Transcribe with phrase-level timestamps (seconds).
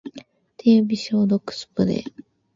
[0.57, 2.23] 手指消毒スプレー